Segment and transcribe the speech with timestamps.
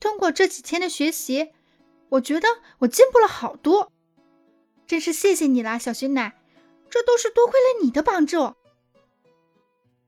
[0.00, 1.50] 通过这几天的学习，
[2.10, 3.92] 我觉得我进步了好多。
[4.86, 6.40] 真是谢谢你啦，小雪奶，
[6.88, 8.54] 这都是多亏了你的帮助。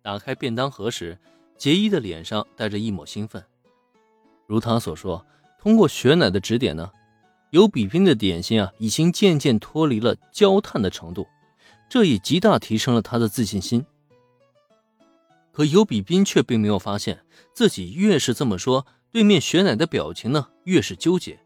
[0.02, 1.18] 打开便当盒时，
[1.58, 3.44] 杰伊的脸上带着一抹兴奋。
[4.46, 5.26] 如他所说，
[5.58, 6.90] 通过雪奶的指点呢，
[7.50, 11.26] 尤比冰的点心啊，已经渐渐脱离了焦炭的程度，
[11.90, 13.84] 这也极大提升了他的自信心。
[15.52, 21.38] 可尤比宾却并没有发现自己越是这么说，对面雪乃的表情呢越是纠结。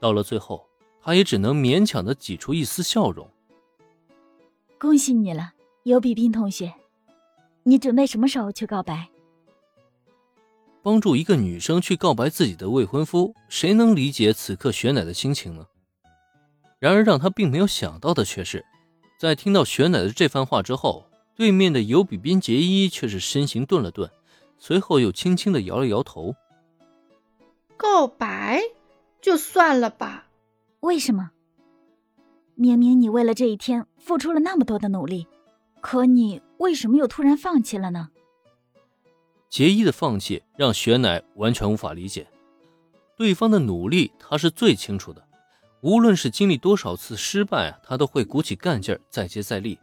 [0.00, 0.66] 到了最后，
[1.00, 3.28] 他也只能勉强的挤出一丝笑容。
[4.78, 6.74] 恭喜你了，尤比冰同学。
[7.62, 9.08] 你准备什么时候去告白？
[10.82, 15.66] 帮助一个女生去告白自己的未婚夫，谁能理解此刻雪乃的心情呢？
[16.78, 18.62] 然而让他并没有想到的却是，
[19.18, 24.10] 在听到雪乃的这番话之后，对面的尤比宾杰伊却是身形顿了顿，
[24.58, 26.34] 随后又轻轻的摇了摇头。
[27.76, 28.62] 告白
[29.20, 30.26] 就算了吧。
[30.80, 31.30] 为什么？
[32.54, 35.26] 明明你为了这一天付出了那么多的努力。
[35.80, 38.08] 可你为什么又突然放弃了呢？
[39.50, 42.26] 杰伊的放弃让雪乃完全无法理解。
[43.16, 45.26] 对方的努力他是最清楚的，
[45.82, 49.78] 无论是经历多少次失败，他都会鼓起干劲儿再接再厉。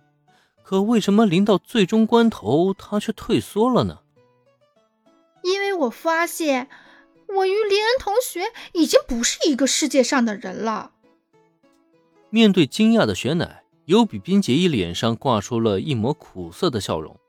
[0.64, 4.00] 可为什么临到最终关头，他却退缩了呢？
[5.44, 6.68] 因为我发现，
[7.38, 10.92] 我与林恩同学已经不是一个世界上的人了。
[12.30, 13.62] 面对惊讶的雪乃。
[13.86, 17.20] 尤比宾杰伊脸上挂出了一抹苦涩的笑容。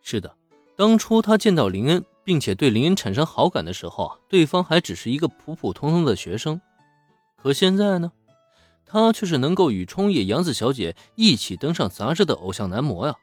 [0.00, 0.34] 是的，
[0.76, 6.60] 当初他见到林恩，并且对林恩产生好感的时候啊，对方还只是一个普普通通的学生。
[7.36, 8.10] 可现在呢，
[8.86, 13.14] 他却是能够与冲野洋子小姐一起登上杂志的偶像男模呀，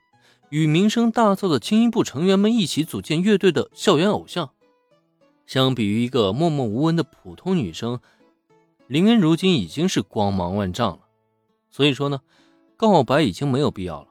[0.49, 4.51] 与名声大噪的轻音部成员们一起组建乐队的校园偶像。
[5.49, 8.01] 相比于一个默默无闻的普通女生，
[8.85, 10.99] 林恩如今已经是光芒万丈了。
[11.71, 12.21] 所以说呢，
[12.77, 14.09] 告白已经没有必要了。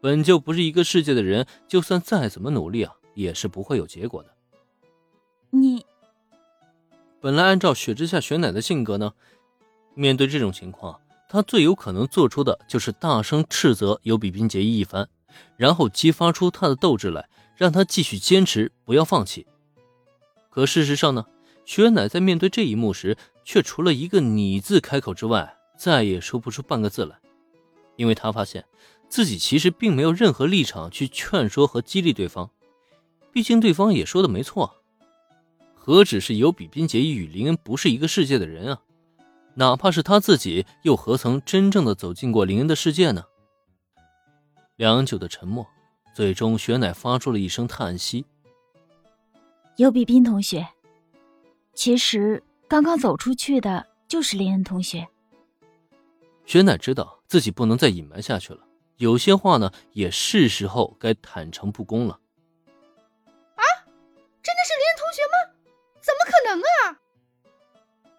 [0.00, 4.28] 本就不是一个世界的人，就算再怎么努力啊，也是不会有结果的。
[5.50, 5.84] 你
[7.20, 9.14] 本来按照雪之下雪乃的性格呢，
[9.94, 15.08] 面对这种情况，他最有可能做出的就是大声斥责尤比冰结衣一番，
[15.56, 19.44] 然后激发出他的斗志来，让他继续坚持，不要放弃。
[20.56, 21.26] 可事实上呢，
[21.66, 27.14] 雪乃在面对这一幕时，却除了一个“你”字开口之外，再也说不出半个字来，
[27.96, 28.64] 因为他发现
[29.06, 32.48] 自己其实并没有任何立场去劝说和激励对方，
[33.30, 34.76] 毕竟对方也说的没错，
[35.74, 38.80] 何止是有比宾杰与林恩不是一个世界的人啊，
[39.56, 43.24] 哪怕是他自己，又何曾真正的走进过林恩的世界呢？
[44.76, 45.66] 良久的沉默，
[46.14, 48.24] 最终雪乃发出了一声叹息
[49.76, 50.66] ：“尤比宾同学，
[51.74, 55.06] 其实刚刚走出去的就是林恩同学。”
[56.46, 58.60] 雪乃知道自己不能再隐瞒下去了，
[58.96, 62.18] 有些话呢，也是时候该坦诚不公了。
[63.56, 63.62] 啊，
[64.42, 65.36] 真的是林恩同学吗？
[66.00, 66.98] 怎么可能啊！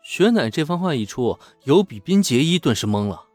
[0.03, 3.25] 雪乃这番话一出，尤比宾杰伊顿时懵了。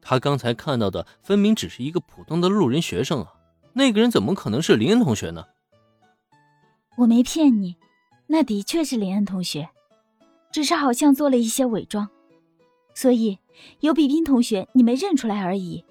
[0.00, 3.34] 他刚才看到的分明只是一个普通的路人学生啊，
[3.72, 5.44] 那个人怎么可能是林恩同学呢？
[6.98, 7.76] 我没骗你，
[8.26, 9.70] 那的确是林恩同学，
[10.50, 12.08] 只是好像做了一些伪装。
[12.92, 13.38] 所以，
[13.78, 15.84] 有比冰同学你没认出来而已。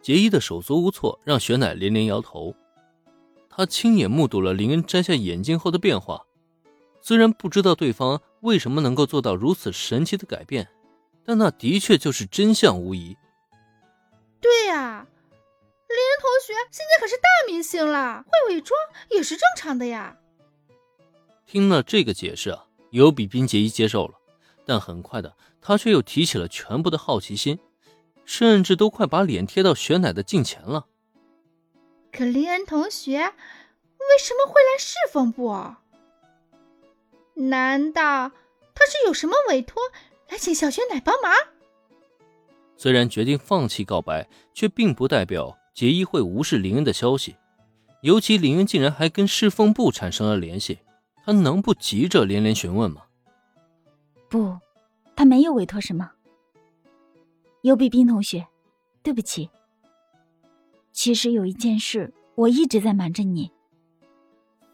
[0.00, 2.54] 杰伊的手足无措让雪乃连连摇头。
[3.50, 6.24] 他亲眼目睹了林恩摘下眼镜后的变化，
[7.02, 10.66] 虽然不知道对方为什么能够做到如此神奇的改变，
[11.26, 13.14] 但那的确就是真相无疑。
[14.40, 15.06] 对呀，
[15.88, 18.78] 林恩同学现在可是大明星了，会伪装
[19.10, 20.16] 也是正常的呀。
[21.46, 24.14] 听了这个解释啊，有比冰杰伊接受了，
[24.66, 25.34] 但很快的。
[25.60, 27.58] 他却又提起了全部的好奇心，
[28.24, 30.86] 甚至都快把脸贴到雪乃的近前了。
[32.12, 35.74] 可林恩同学为什么会来侍奉部？
[37.34, 38.30] 难道
[38.74, 39.82] 他是有什么委托
[40.28, 41.34] 来请小雪乃帮忙？
[42.76, 47.36] 虽然决定放弃告白，却并不代表杰伊会无视林恩的消息。
[48.02, 50.80] 尤其林恩竟然还跟侍奉部产生了联系，
[51.24, 53.02] 他能不急着连连询问吗？
[54.28, 54.58] 不。
[55.14, 56.10] 他没有委托什么，
[57.62, 58.48] 尤比冰同学，
[59.04, 59.50] 对不起。
[60.92, 63.52] 其实有一件事，我一直在瞒着你。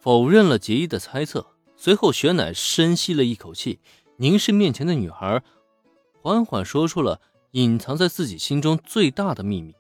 [0.01, 1.47] 否认了杰伊的猜测，
[1.77, 3.79] 随后雪乃深吸了一口气，
[4.17, 5.43] 凝视面前的女孩，
[6.23, 9.75] 缓缓说出了隐藏在自己心中最大的秘密。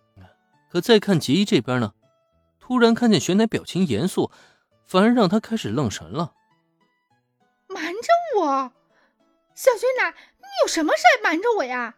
[0.74, 1.94] 可再看杰伊这边呢，
[2.58, 4.32] 突然看见雪乃表情严肃，
[4.84, 6.34] 反而让他开始愣神了。
[7.68, 8.08] 瞒着
[8.40, 8.72] 我？
[9.54, 11.94] 小雪奶，你有什么事瞒着我呀？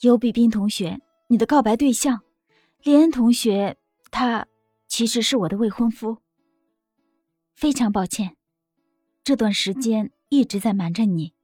[0.00, 2.22] 尤比宾同学，你的告白对象，
[2.82, 3.76] 林恩同学，
[4.10, 4.46] 他
[4.88, 6.16] 其实是我的未婚夫。
[7.54, 8.38] 非常抱歉，
[9.22, 11.34] 这段时间一直在瞒着你。